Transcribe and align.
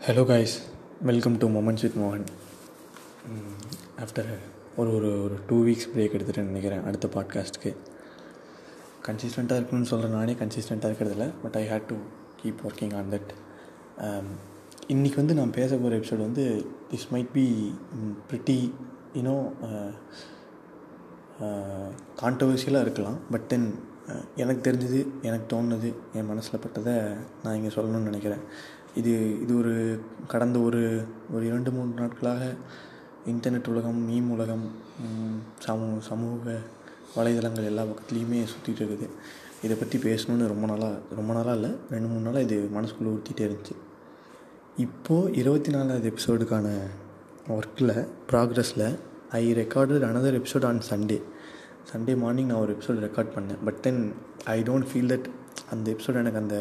Hello 0.00 0.22
guys 0.26 0.54
welcome 1.02 1.34
to 1.38 1.46
moments 1.48 1.82
with 1.82 1.96
மோகன் 1.96 2.24
after 3.98 4.30
ஒரு 4.76 4.90
ஒரு 4.94 5.22
ஒரு 5.22 5.36
டூ 5.48 5.56
வீக்ஸ் 5.64 5.88
பிரேக் 5.94 6.14
எடுத்துகிட்டு 6.14 6.44
நினைக்கிறேன் 6.44 6.84
அடுத்த 6.84 7.08
பாட்காஸ்ட்டுக்கு 7.08 7.70
கன்சிஸ்டண்ட்டாக 9.06 9.60
இருக்கணும்னு 9.60 9.82
சொல்கிற 9.82 10.08
நானே 10.08 10.34
கன்சிஸ்டண்ட்டாக 10.34 10.90
இருக்கிறதில்ல 10.90 11.26
but 11.42 11.56
I 11.56 11.68
had 11.68 11.86
to 11.86 11.96
keep 12.42 12.62
working 12.62 12.94
on 12.96 13.10
that 13.10 13.30
இன்றைக்கி 14.88 15.16
வந்து 15.16 15.34
நான் 15.34 15.50
பேச 15.50 15.76
போகிற 15.76 15.98
எபிசோட் 15.98 16.18
வந்து 16.18 16.46
this 16.90 17.06
might 17.12 17.30
be 17.32 17.46
pretty 18.30 18.58
you know 19.14 19.36
கான்ட்ரவர்ஷியலாக 22.20 22.80
இருக்கலாம் 22.80 23.18
பட் 23.30 23.46
தென் 23.46 23.68
எனக்கு 24.42 24.62
தெரிஞ்சது 24.66 25.00
எனக்கு 25.28 25.46
தோணுது 25.52 25.90
என் 26.18 26.30
மனசில் 26.30 26.62
பட்டதை 26.64 26.94
நான் 27.42 27.56
இங்கே 27.58 27.72
சொல்லணும்னு 27.74 28.10
நினைக்கிறேன். 28.10 28.42
இது 29.00 29.12
இது 29.42 29.52
ஒரு 29.58 29.74
கடந்த 30.32 30.58
ஒரு 30.68 30.80
ஒரு 31.34 31.42
இரண்டு 31.50 31.70
மூன்று 31.70 32.00
நாட்களாக 32.02 32.52
இன்டர்நெட் 33.32 33.70
உலகம் 33.72 34.00
மீம் 34.08 34.30
உலகம் 34.36 34.66
சமூக 35.66 36.00
சமூக 36.08 36.56
வலைதளங்கள் 37.16 37.68
எல்லா 37.70 37.84
பக்கத்துலேயுமே 37.90 38.40
சுற்றிட்டு 38.54 38.82
இருக்குது. 38.82 39.08
இதை 39.64 39.76
பற்றி 39.76 39.98
பேசணுன்னு 40.08 40.50
ரொம்ப 40.52 40.66
நாளாக 40.66 40.98
ரொம்ப 41.18 41.30
நாளாக 41.32 41.56
இல்லை 41.58 41.70
ரெண்டு 41.90 42.08
மூணு 42.08 42.26
நாளாக 42.26 42.46
இது 42.48 42.58
மனசுக்குள்ளே 42.76 43.12
ஊற்றிட்டே 43.16 43.44
இருந்துச்சு. 43.48 43.76
இப்போது 44.86 45.32
இருபத்தி 45.40 45.70
நாலாவது 45.76 46.12
எபிசோடுக்கான 46.12 46.68
ஒர்க்கில் 47.56 47.94
ப்ராக்ரஸில் 48.30 48.86
I 49.40 49.44
recorded 49.60 50.06
another 50.10 50.38
episode 50.40 50.66
on 50.68 50.80
Sunday 50.90 51.18
Sunday 51.90 52.12
morning 52.22 52.48
நான் 52.50 52.62
ஒரு 52.64 52.72
எபிசோட் 52.76 52.98
ரெக்கார்ட் 53.04 53.32
பண்ணேன். 53.36 53.60
But 53.66 53.78
then 53.86 54.00
I 54.54 54.56
don't 54.68 54.88
feel 54.90 55.10
that 55.12 55.28
அந்த 55.72 55.86
எபிசோட் 55.94 56.18
எனக்கு 56.20 56.40
அந்த 56.42 56.56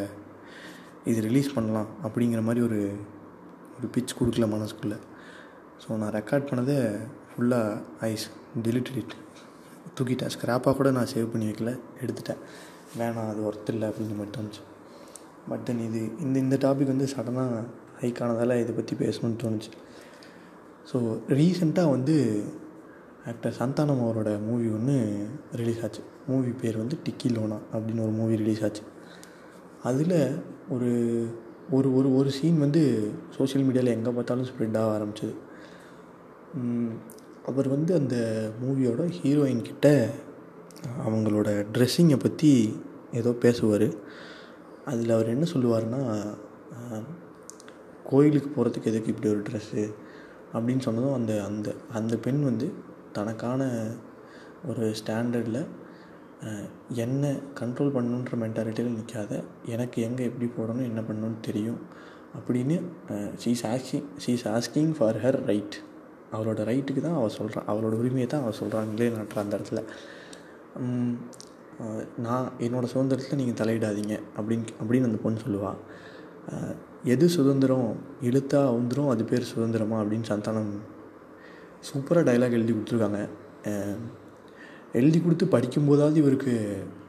இது 1.10 1.20
ரிலீஸ் 1.28 1.50
பண்ணலாம் 1.56 1.90
அப்படிங்கிற 2.06 2.42
மாதிரி 2.48 2.62
ஒரு 2.68 2.80
ஒரு 3.76 3.88
பிச் 3.96 4.16
கொடுக்கல 4.20 4.46
மனசுக்குள்ளே. 4.54 4.98
ஸோ 5.82 5.98
நான் 6.02 6.14
ரெக்கார்ட் 6.18 6.48
பண்ணதை 6.50 6.78
ஃபுல்லாக 7.32 7.82
ஐஸ் 8.10 8.26
டிலிட்டட் 8.66 8.98
இட் 9.02 9.16
தூக்கிட்டேன். 9.98 10.34
ஸ்க்ராப்பாக 10.36 10.74
கூட 10.80 10.92
நான் 10.98 11.12
சேவ் 11.14 11.32
பண்ணி 11.34 11.48
வைக்கல. 11.50 11.74
எடுத்துட்டேன். 12.04 12.42
வேணாம் 13.00 13.30
அது 13.32 13.42
ஒர்த் 13.50 13.72
இல்லை 13.74 13.88
அப்படின்னு 13.90 14.18
மட்டும் 14.22 14.36
தோணுச்சு 14.38 14.64
பட் 15.50 15.64
தென் 15.68 15.84
இது 15.88 16.02
இந்த 16.26 16.36
இந்த 16.46 16.56
டாபிக் 16.66 16.92
வந்து 16.94 17.08
சடனாக 17.16 17.62
ஹைக் 18.02 18.22
ஆனதால் 18.26 18.60
இதை 18.64 18.74
பற்றி 18.80 18.96
பேசணும்னு 19.04 19.40
தோணுச்சு. 19.44 19.72
ஸோ 20.92 20.98
ரீசெண்டாக 21.40 21.94
வந்து 21.96 22.16
ஆக்டர் 23.32 23.58
சந்தானம் 23.60 24.04
அவரோட 24.06 24.30
மூவி 24.48 24.68
ஒன்று 24.76 24.96
ரிலீஸ் 25.60 25.82
ஆச்சு. 25.86 26.02
மூவி 26.30 26.52
பேர் 26.62 26.82
வந்து 26.82 26.96
டிக்கி 27.06 27.30
லோனா 27.36 27.58
அப்படின்னு 27.74 28.06
ஒரு 28.06 28.14
மூவி 28.20 28.36
ரிலீஸ் 28.42 28.64
ஆச்சு. 28.68 28.84
அதில் 29.90 30.18
ஒரு 30.70 30.92
ஒரு 31.72 31.90
ஒரு 31.98 32.10
ஒரு 32.16 32.30
சீன் 32.38 32.58
வந்து 32.58 32.82
சோஷியல் 33.38 33.66
மீடியாவில் 33.68 33.96
எங்கே 33.98 34.12
பார்த்தாலும் 34.12 34.50
ஸ்ப்ரெட் 34.50 34.78
ஆக 34.80 34.94
ஆரம்பிச்சிது. 34.98 35.36
அவர் 37.50 37.68
வந்து 37.68 37.92
அந்த 38.00 38.16
மூவியோட 38.64 39.02
ஹீரோயின் 39.18 39.68
கிட்ட 39.70 39.88
அவங்களோட 41.06 41.50
ட்ரெஸ்ஸிங்கை 41.76 42.20
பற்றி 42.20 42.52
ஏதோ 43.20 43.32
பேசுவார். 43.46 43.88
அதில் 44.86 45.16
அவர் 45.16 45.34
என்ன 45.36 45.46
சொல்லுவார்னா 45.54 46.02
கோயிலுக்கு 48.10 48.50
போகிறதுக்கு 48.52 48.92
எதுக்கு 48.92 49.12
இப்படி 49.14 49.30
ஒரு 49.34 49.42
ட்ரெஸ்ஸு 49.50 49.84
அப்படின்னு 50.54 50.84
சொன்னதும் 50.86 51.18
அந்த 51.18 51.34
அந்த 51.44 51.70
அந்த 51.98 52.14
பெண் 52.18 52.42
வந்து 52.44 52.68
தனக்கான 53.12 53.62
ஒரு 54.68 54.86
ஸ்டாண்டர்டில் 55.00 55.62
என்னை 56.96 57.32
கண்ட்ரோல் 57.60 57.94
பண்ணணுன்ற 57.96 58.36
மென்டாலிட்டியில் 58.44 58.98
நிற்காத 58.98 59.32
எனக்கு 59.66 60.02
எங்கே 60.02 60.24
எப்படி 60.24 60.48
போடணும் 60.58 60.90
என்ன 60.90 61.02
பண்ணணும்னு 61.02 61.40
தெரியும் 61.42 61.80
அப்படின்னு 62.38 62.76
she's 63.44 63.64
asking 63.72 64.08
she's 64.26 64.46
asking 64.56 64.92
for 64.98 65.20
her 65.24 65.40
right 65.46 65.78
அவளோட 66.32 66.64
ரைட்டுக்கு 66.70 67.02
தான் 67.02 67.18
அவள் 67.20 67.36
சொல்கிறான் 67.38 67.68
அவளோட 67.68 67.96
உரிமையை 68.02 68.28
தான் 68.28 68.42
அவள் 68.42 68.60
சொல்கிறாங்களே 68.60 69.08
நட்டுற 69.16 69.40
அந்த 69.44 69.60
இடத்துல. 69.60 69.82
நான் 72.18 72.48
என்னோடய 72.60 72.92
சுதந்திரத்தில் 72.94 73.40
நீங்கள் 73.42 73.60
தலையிடாதீங்க 73.62 74.16
அப்படின்னு 74.38 74.68
அப்படின்னு 74.82 75.10
அந்த 75.10 75.20
பொண்ணு 75.24 75.40
சொல்லுவாள் 75.46 75.80
எது 77.14 77.26
சுதந்திரம்? 77.30 77.90
இழுத்தா 78.22 78.62
வந்துடும் 78.78 79.10
அது 79.10 79.24
பேர் 79.26 79.52
சுதந்திரமா 79.54 79.98
அப்படின்னு 80.02 80.30
சந்தானம் 80.30 80.72
சூப்பராக 81.88 82.24
டைலாக் 82.30 82.58
எழுதி 82.58 82.74
கொடுத்துருக்காங்க. 82.74 83.20
எழுதி 84.94 85.20
கொடுத்து 85.22 85.46
படிக்கும்போதாவது 85.46 86.16
இவருக்கு 86.16 86.54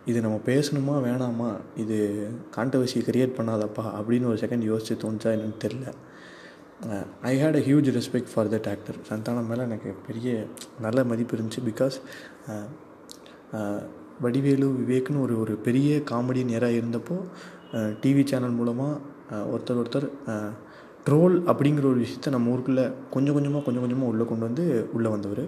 இது 0.05 0.19
நம்ம 0.21 0.41
பேசணுமா 0.47 0.95
வேணாமா 1.07 1.49
இது 1.77 1.97
கான்ட்ரவர்சியை 2.57 3.03
கிரியேட் 3.07 3.37
பண்ணாதப்பா 3.39 3.85
அப்படின்னு 3.99 4.27
ஒரு 4.27 4.39
செகண்ட் 4.39 4.67
யோசிச்சு 4.71 4.95
தோணுச்சா 5.03 5.31
என்னன்னு 5.37 5.61
தெரில 5.65 5.87
I 7.23 7.33
had 7.43 7.59
a 7.61 7.63
huge 7.67 7.89
respect 7.97 8.33
for 8.35 8.49
that 8.49 8.69
actor 8.71 8.99
Santhanam 9.09 9.49
மேலே 9.49 9.63
எனக்கு 9.63 9.91
பெரிய 10.07 10.47
நல்ல 10.81 11.05
மதிப்பு 11.05 11.37
இருந்துச்சு 11.37 11.63
பிகாஸ் 11.65 11.97
வடிவேலு 14.21 14.67
விவேக்னு 14.81 15.21
ஒரு 15.21 15.35
ஒரு 15.41 15.55
பெரிய 15.57 15.99
காமெடி 16.11 16.43
நேராக 16.45 16.73
இருந்தப்போ 16.73 17.17
டிவி 18.03 18.25
சேனல் 18.25 18.51
மூலமாக 18.51 19.01
ஒருத்தர் 19.53 19.81
ஒருத்தர் 19.81 20.09
ரோல் 21.13 21.35
அப்படிங்கிற 21.51 21.85
ஒரு 21.93 22.01
விஷயத்த 22.05 22.31
நம்ம 22.35 22.51
ஊருக்குள்ளே 22.53 22.85
கொஞ்சம் 23.15 23.37
கொஞ்சமாக 23.37 23.65
கொஞ்சம் 23.67 23.85
கொஞ்சமாக 23.85 24.11
உள்ளே 24.13 24.25
கொண்டு 24.31 24.45
வந்து 24.49 24.65
உள்ளே 24.97 25.09
வந்தவர். 25.15 25.45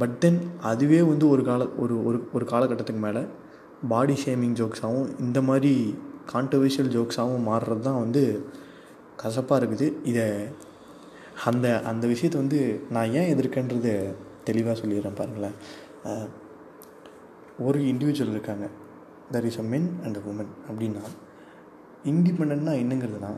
பட் 0.00 0.14
தென் 0.22 0.40
அதுவே 0.70 1.00
வந்து 1.10 1.24
ஒரு 1.34 1.42
கால 1.48 1.62
ஒரு 1.82 1.94
ஒரு 2.08 2.18
ஒரு 2.36 2.44
காலகட்டத்துக்கு 2.52 3.02
மேலே 3.06 3.22
பாடி 3.92 4.14
ஷேமிங் 4.24 4.56
ஜோக்ஸாகவும் 4.60 5.10
இந்த 5.26 5.38
மாதிரி 5.48 5.72
கான்ட்ரவர்ஷியல் 6.32 6.90
ஜோக்ஸாகவும் 6.96 7.46
மாறுறது 7.50 7.82
தான் 7.88 8.02
வந்து 8.04 8.22
கசப்பாக 9.22 9.60
இருக்குது. 9.60 9.86
இதை 10.10 10.26
அந்த 11.50 11.66
அந்த 11.90 12.04
விஷயத்தை 12.12 12.38
வந்து 12.42 12.60
நான் 12.94 13.12
ஏன் 13.20 13.30
எதிர்க்கன்றது 13.34 13.92
தெளிவாக 14.48 14.76
சொல்லிடுறேன் 14.80 15.18
பாருங்களேன். 15.20 15.56
ஒரு 17.66 17.78
இண்டிவிஜுவல் 17.92 18.34
இருக்காங்க. 18.36 18.66
There 19.34 19.46
is 19.48 19.60
a 19.62 19.66
men 19.72 19.88
and 20.04 20.18
a 20.20 20.22
woman 20.30 20.52
அப்படின்னா 20.68 21.02
இண்டிபெண்ட்னா 22.12 22.74
என்னங்கிறதுனா 22.82 23.32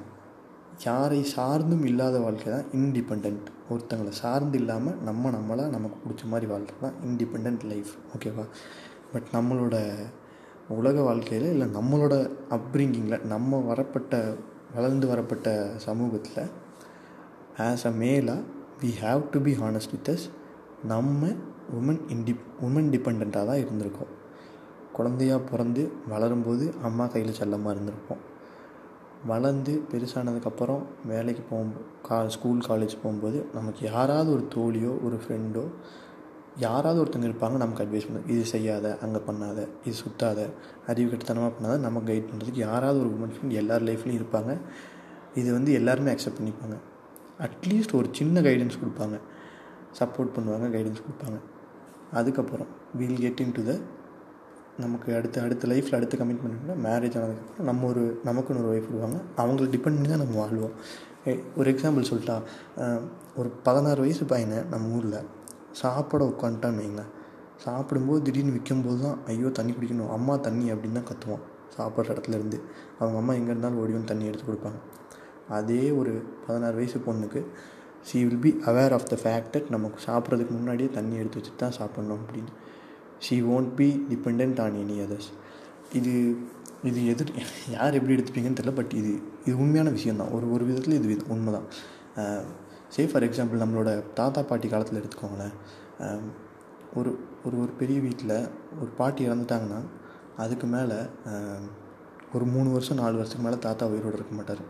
யாரை 0.78 1.26
சார்ந்தும் 1.36 1.84
இல்லாத 1.84 2.18
வாழ்க்கை 2.18 2.52
தான் 2.52 2.68
இன்டிபெண்ட் 2.72 3.48
ஒருத்தங்களை 3.70 4.08
சார்ந்து 4.08 4.58
இல்லாமல் 4.58 4.96
நம்ம 5.02 5.30
நம்மளாக 5.30 5.68
நமக்கு 5.68 5.96
பிடிச்ச 6.04 6.24
மாதிரி 6.24 6.46
வாழ்கிறது 6.46 6.80
தான் 6.80 6.94
இன்டிபெண்ட் 7.04 7.64
லைஃப் 7.64 7.92
ஓகேவா 8.16 8.44
பட் 9.12 9.28
நம்மளோட 9.32 9.76
உலக 10.68 11.02
வாழ்க்கையில் 11.02 11.52
இல்லை 11.52 11.66
நம்மளோட 11.66 12.30
அப்ரிங்கிங்கில் 12.50 13.26
நம்ம 13.26 13.60
வரப்பட்ட 13.60 14.36
வளர்ந்து 14.74 15.06
வரப்பட்ட 15.06 15.74
சமூகத்தில் 15.76 16.50
ஆஸ் 17.58 17.86
அ 17.86 17.90
மேலாக 17.90 18.40
we 18.82 18.90
have 19.00 19.22
to 19.30 19.40
be 19.40 19.52
honest 19.52 19.90
with 19.90 20.10
us 20.10 20.26
நம்ம 20.84 21.28
உமன் 21.78 22.00
இன்டி 22.08 22.36
உமன் 22.60 22.90
டிபெண்ட்டாக 22.90 23.46
தான் 23.46 23.62
இருந்திருக்கோம். 23.64 24.12
குழந்தையாக 24.92 25.42
பிறந்து 25.42 25.92
வளரும்போது 26.10 26.72
அம்மா 26.82 27.06
கையில் 27.06 27.32
செல்லமாக 27.32 27.74
இருந்திருப்போம். 27.76 28.22
வளர்ந்து 29.30 29.72
பெருசானதுக்கப்புறம் 29.90 30.82
வேலைக்கு 31.10 31.42
போகும்போது 31.50 31.84
கா 32.06 32.16
ஸ்கூல் 32.34 32.62
காலேஜ் 32.68 32.94
போகும்போது 33.02 33.38
நமக்கு 33.56 33.82
யாராவது 33.90 34.30
ஒரு 34.36 34.44
தோழியோ 34.54 34.92
ஒரு 35.06 35.16
ஃப்ரெண்டோ 35.22 35.64
யாராவது 36.64 37.00
ஒருத்தங்க 37.02 37.28
இருப்பாங்க 37.30 37.56
நமக்கு 37.62 37.82
அட்வைஸ் 37.84 38.06
பண்ண 38.08 38.22
இது 38.32 38.42
செய்யாத 38.52 38.86
அங்கே 39.04 39.20
பண்ணாத 39.28 39.58
இது 39.86 39.94
சுத்தாத 40.00 40.40
அறிவு 40.90 41.08
கட்டுத்தனமாக 41.10 41.52
பண்ணாத 41.56 41.76
நமக்கு 41.86 42.08
கைட் 42.12 42.28
பண்ணுறதுக்கு 42.30 42.64
யாராவது 42.68 42.98
ஒரு 43.02 43.10
உமன் 43.16 43.32
ஃப்ரெண்ட் 43.34 43.58
எல்லார் 43.60 43.86
லைஃப்லையும் 43.88 44.20
இருப்பாங்க. 44.20 44.54
இது 45.40 45.48
வந்து 45.52 45.72
எல்லாருமே 45.72 46.12
அக்செப்ட் 46.14 46.40
பண்ணிப்பாங்க. 46.40 46.76
அட்லீஸ்ட் 47.46 47.96
ஒரு 48.00 48.08
சின்ன 48.18 48.40
கைடன்ஸ் 48.40 48.80
கொடுப்பாங்க. 48.82 49.18
சப்போர்ட் 50.00 50.34
பண்ணுவாங்க 50.36 50.66
கைடன்ஸ் 50.76 51.02
கொடுப்பாங்க. 51.06 51.38
அதுக்கப்புறம் 52.18 52.70
we'll 52.98 53.22
get 53.24 53.40
in 53.40 53.56
to 53.58 53.62
the 53.70 53.74
நமக்கு 54.80 55.08
அடுத்த 55.16 55.42
அடுத்த 55.46 55.68
லைஃப்பில் 55.70 55.96
அடுத்த 55.98 56.16
கமிட்மெண்ட்னா 56.20 56.74
மேரேஜ் 56.86 57.16
ஆனதுக்கப்புறம் 57.20 57.68
நம்ம 57.70 57.86
ஒரு 57.92 58.02
நமக்குன்னு 58.28 58.60
ஒரு 58.62 58.70
ஒய்ஃப் 58.74 58.88
வருவாங்க 58.92 59.18
அவங்கள 59.42 59.66
டிபெண்ட் 59.74 59.96
பண்ணி 59.98 60.10
தான் 60.12 60.22
நம்ம 60.24 60.36
வாழ்வோம். 60.42 60.74
ஒரு 61.58 61.68
எக்ஸாம்பிள் 61.72 62.08
சொல்லிட்டா 62.10 62.36
ஒரு 63.40 63.48
பதினாறு 63.66 64.00
வயசு 64.04 64.24
பையனை 64.32 64.58
நம்ம 64.72 64.88
ஊரில் 64.96 65.18
சாப்பிட 65.80 66.22
உட்காந்துட்டான்னு 66.32 66.82
வைங்களேன். 66.82 67.10
சாப்பிடும்போது 67.64 68.20
திடீர்னு 68.26 68.54
விற்கும்போது 68.56 68.98
தான் 69.06 69.18
ஐயோ 69.32 69.50
தண்ணி 69.58 69.72
குடிக்கணும். 69.76 70.10
அம்மா 70.16 70.34
தண்ணி 70.46 70.66
அப்படின்னு 70.74 70.98
தான் 71.00 71.08
கற்றுவான் 71.10 71.44
சாப்பிட்ற 71.76 72.14
இடத்துல 72.14 72.38
இருந்து. 72.38 72.58
அவங்க 73.00 73.16
அம்மா 73.20 73.34
எங்கே 73.40 73.52
இருந்தாலும் 73.54 73.78
ஓடி 73.82 73.94
வந்து 73.96 74.12
தண்ணி 74.12 74.28
எடுத்து 74.30 74.46
கொடுப்பாங்க. 74.48 74.80
அதே 75.58 75.84
ஒரு 76.00 76.12
பதினாறு 76.46 76.76
வயசு 76.80 76.98
பொண்ணுக்கு 77.06 77.42
she 78.08 78.18
will 78.26 78.42
be 78.44 78.50
aware 78.70 78.94
of 78.96 79.08
the 79.12 79.16
fact 79.22 79.52
that 79.54 79.72
நமக்கு 79.74 79.98
சாப்பிட்றதுக்கு 80.08 80.52
முன்னாடியே 80.58 80.90
தண்ணி 80.98 81.14
எடுத்து 81.22 81.38
வச்சுட்டு 81.40 81.62
தான் 81.64 81.76
சாப்பிட்ணும் 81.80 82.22
அப்படின்னு. 82.22 82.52
She 83.26 83.36
won't 83.54 83.72
be 83.74 83.88
depend 84.10 84.60
on 84.60 84.78
any 84.84 84.96
others 85.06 85.30
இது 85.92 86.14
இது 86.82 87.00
எதிர் 87.06 87.32
யார் 87.70 87.94
எப்படி 87.94 88.14
எடுத்துப்பீங்கன்னு 88.16 88.58
தெரில 88.60 88.74
பட் 88.74 88.94
இது 89.00 89.10
இது 89.46 89.54
உண்மையான 89.58 89.90
விஷயந்தான் 89.90 90.30
ஒரு 90.30 90.46
ஒரு 90.52 90.64
விதத்தில் 90.64 90.96
இது 90.98 91.24
உண்மை 91.28 91.52
தான் 91.52 91.66
சே 92.94 93.02
ஃபார் 93.10 93.24
எக்ஸாம்பிள் 93.28 93.62
நம்மளோட 93.62 93.90
தாத்தா 94.14 94.40
பாட்டி 94.42 94.68
காலத்தில் 94.68 95.00
எடுத்துக்கோங்களேன். 95.02 95.54
ஒரு 96.94 97.10
ஒரு 97.44 97.56
ஒரு 97.60 97.72
பெரிய 97.78 98.00
வீட்டில் 98.00 98.34
ஒரு 98.80 98.90
பாட்டி 98.96 99.28
இறந்துட்டாங்கன்னா 99.28 99.80
அதுக்கு 100.36 100.66
மேலே 100.66 100.98
ஒரு 102.34 102.44
மூணு 102.44 102.68
வருஷம் 102.70 102.96
நாலு 102.96 103.16
வருஷத்துக்கு 103.16 103.46
மேலே 103.48 103.58
தாத்தா 103.60 103.86
உயிரோடு 103.86 104.18
இருக்க 104.18 104.34
மாட்டார். 104.34 104.62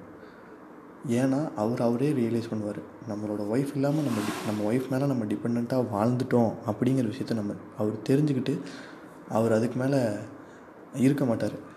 ஏன்னா 1.08 1.54
அவர் 1.54 1.80
அவரே 1.80 2.12
ரியலைஸ் 2.12 2.50
பண்ணுவார். 2.52 2.80
நம்மளோட 3.08 3.42
ஒய்ஃப் 3.54 3.72
இல்லாமல் 3.74 4.04
நம்ம 4.04 4.20
நம்ம 4.46 4.72
ஒய்ஃப் 4.72 4.88
மேலே 4.90 5.06
நம்ம 5.06 5.24
டிபெண்ட்டாக 5.24 5.84
வாழ்ந்துட்டோம் 5.94 6.52
அப்படிங்கிற 6.66 7.06
விஷயத்த 7.12 7.34
நம்ம 7.34 7.54
அவர் 7.78 7.94
தெரிஞ்சுக்கிட்டு 8.08 8.58
அவர் 9.28 9.52
அதுக்கு 9.52 9.78
மேலே 9.80 10.00
இருக்க 10.94 11.24
மாட்டார். 11.24 11.70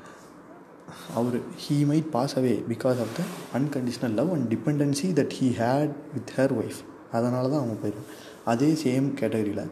அவர் 1.16 1.36
he 1.36 1.76
might 1.90 2.10
pass 2.10 2.40
away 2.40 2.54
because 2.70 3.00
of 3.04 3.16
the 3.18 3.24
unconditional 3.58 4.14
love 4.14 4.32
and 4.32 4.54
dependency 4.54 5.08
that 5.20 5.34
he 5.40 5.48
had 5.62 5.94
with 6.14 6.34
her 6.38 6.54
wife 6.62 6.80
அதனால 7.12 7.50
தான் 7.50 7.60
அவங்க 7.60 7.88
போயிடும் 7.88 8.08
அதே 8.46 8.70
சேம் 8.84 9.08
கேட்டகரியில் 9.22 9.72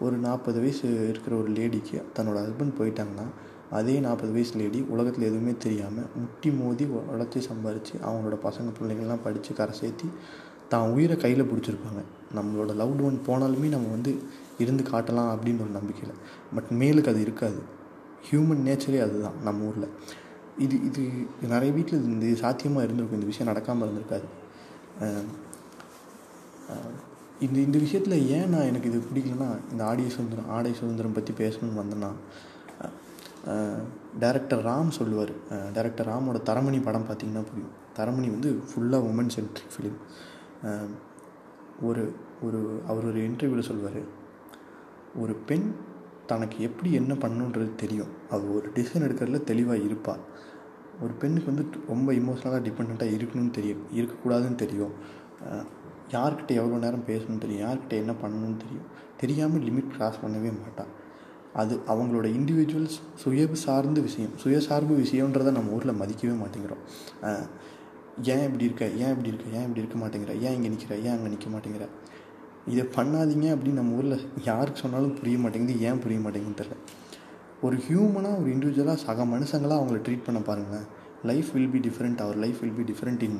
ஒரு 0.00 0.16
நாற்பது 0.16 0.60
வயசு 0.60 1.08
இருக்கிற 1.08 1.36
ஒரு 1.36 1.50
லேடிக்கு 1.50 2.02
தன்னோட 2.16 2.38
ஹஸ்பண்ட் 2.44 2.78
போயிட்டாங்கன்னா 2.78 3.26
அதே 3.78 3.94
நாற்பது 4.04 4.32
வயசு 4.36 4.54
லேடி 4.60 4.80
உலகத்தில் 4.94 5.28
எதுவுமே 5.28 5.52
தெரியாமல் 5.64 6.08
முட்டி 6.20 6.50
மோதி 6.60 6.84
உழைச்சி 7.12 7.40
சம்பாரித்து 7.48 7.94
அவங்களோட 8.06 8.36
பசங்க 8.46 8.70
பிள்ளைங்கள்லாம் 8.78 9.22
படித்து 9.26 9.52
கரை 9.60 9.74
சேர்த்தி 9.80 10.08
தான் 10.72 10.90
உயிரை 10.94 11.16
கையில் 11.22 11.48
பிடிச்சிருப்பாங்க. 11.50 12.02
நம்மளோட 12.36 12.72
லவ்டு 12.80 13.04
ஒன் 13.08 13.16
போனாலுமே 13.28 13.68
நம்ம 13.74 13.90
வந்து 13.96 14.12
இருந்து 14.62 14.82
காட்டலாம் 14.90 15.30
அப்படின்னு 15.34 15.64
ஒரு 15.66 15.72
நம்பிக்கையில். 15.78 16.18
பட் 16.54 16.70
மேலுக்கு 16.80 17.10
அது 17.12 17.20
இருக்காது. 17.26 17.60
ஹியூமன் 18.28 18.62
நேச்சரே 18.68 19.00
அதுதான் 19.06 19.38
நம்ம 19.46 19.66
ஊரில். 19.68 19.88
இது 20.64 20.76
இது 20.88 21.02
நிறைய 21.54 21.70
வீட்டில் 21.78 22.06
இந்த 22.14 22.26
சாத்தியமாக 22.44 22.86
இருந்திருக்கும். 22.86 23.20
இந்த 23.20 23.30
விஷயம் 23.32 23.50
நடக்காமல் 23.52 23.86
இருந்திருக்காது. 23.86 24.28
இந்த 27.44 27.56
இந்த 27.66 27.78
விஷயத்தில் 27.84 28.16
ஏன் 28.34 28.50
நான் 28.52 28.68
எனக்கு 28.70 28.90
இது 28.90 28.98
பிடிக்கலன்னா 29.08 29.48
இந்த 29.72 29.82
ஆடிய 29.90 30.08
சுதந்திரம் 30.16 30.50
ஆடை 30.56 30.72
சுதந்திரம் 30.80 31.16
பற்றி 31.16 31.32
பேசணும்னு 31.40 31.80
வந்தேன்னா 31.80 32.10
டேரக்டர் 34.22 34.64
ராம் 34.68 34.96
சொல்லுவார். 34.98 35.32
டேரக்டர் 35.76 36.08
ராமோட 36.10 36.38
தரமணி 36.48 36.80
படம் 36.82 37.06
பார்த்திங்கன்னா 37.08 37.42
புரியும். 37.48 37.72
தரமணி 37.98 38.28
வந்து 38.34 38.50
ஃபுல்லாக 38.68 39.08
உமன் 39.10 39.32
சென்ட்ரிக் 39.36 39.72
ஃபிலிம் 39.74 39.98
ஒரு 41.80 42.04
ஒரு 42.46 42.60
அவர் 42.90 43.08
ஒரு 43.10 43.20
இன்டர்வியூவில் 43.28 43.68
சொல்லுவார். 43.70 44.02
ஒரு 45.22 45.34
பெண் 45.48 45.66
தனக்கு 46.26 46.56
எப்படி 46.68 46.90
என்ன 47.00 47.12
பண்ணணுன்றது 47.14 47.70
தெரியும். 47.74 48.12
அது 48.30 48.44
ஒரு 48.56 48.66
டிசிஷன் 48.74 49.06
எடுக்கிறதுல 49.06 49.40
தெளிவாக 49.50 49.86
இருப்பாள் 49.88 50.22
ஒரு 51.02 51.12
பெண்ணுக்கு 51.20 51.50
வந்து 51.50 51.64
ரொம்ப 51.92 52.08
இமோஷனலாக 52.12 52.62
டிபெண்ட்டாக 52.66 53.14
இருக்கணும்னு 53.16 53.56
தெரியும். 53.58 53.82
இருக்கக்கூடாதுன்னு 53.98 54.62
தெரியும். 54.64 54.94
யார்கிட்ட 56.14 56.52
எவ்வளோ 56.60 56.78
நேரம் 56.84 57.06
பேசணும்னு 57.06 57.44
தெரியும். 57.44 57.64
யார்கிட்ட 57.66 57.94
என்ன 58.02 58.12
பண்ணணும்னு 58.22 58.62
தெரியும். 58.64 58.88
தெரியாமல் 59.22 59.64
லிமிட் 59.68 59.92
க்ராஸ் 59.96 60.22
பண்ணவே 60.24 60.50
மாட்டான் 60.62 60.92
அது 61.60 61.74
அவங்களோட 61.92 62.26
இண்டிவிஜுவல்ஸ் 62.38 62.96
சுய 63.22 63.42
சார்ந்த 63.64 64.00
விஷயம் 64.08 64.34
சுயசார்பு 64.42 64.94
விஷயன்றதை 65.02 65.50
நம்ம 65.58 65.74
ஊரில் 65.76 65.98
மதிக்கவே 66.00 66.34
மாட்டேங்கிறோம். 66.42 66.82
ஏன் 68.34 68.44
இப்படி 68.48 68.64
இருக்க 68.68 68.84
ஏன் 69.02 69.12
இப்படி 69.14 69.30
இருக்க 69.32 69.46
ஏன் 69.58 69.66
இப்படி 69.66 69.82
இருக்க 69.82 69.98
மாட்டேங்கிற 70.02 70.32
ஏன் 70.46 70.54
இங்கே 70.56 70.70
நிற்கிற 70.74 70.96
ஏன் 71.06 71.14
அங்கே 71.16 71.30
நிற்க 71.34 71.48
மாட்டேங்கிற? 71.54 71.86
இதை 72.72 72.84
பண்ணாதீங்க 72.96 73.46
அப்படின்னு 73.54 73.80
நம்ம 73.80 73.96
ஊரில் 73.98 74.18
யாருக்கு 74.48 74.82
சொன்னாலும் 74.84 75.14
புரிய 75.20 75.38
மாட்டேங்குது 75.44 75.76
ஏன் 75.88 76.02
புரிய 76.04 76.18
மாட்டேங்குதுன்னு 76.24 76.60
தெரில 76.62 76.76
ஒரு 77.66 77.76
ஹியூமனாக 77.86 78.40
ஒரு 78.42 78.48
இண்டிவிஜுவலாக 78.54 78.98
சக 79.06 79.24
மனுஷங்களாக 79.34 79.80
அவங்கள 79.80 79.98
ட்ரீட் 80.06 80.26
பண்ண 80.28 80.40
பாருங்களேன். 80.48 80.86
Life 81.30 81.50
will 81.54 81.72
be 81.74 81.80
different 81.88 82.22
our 82.24 82.38
life 82.44 82.60
will 82.62 82.76
be 82.78 82.86
different 82.90 83.22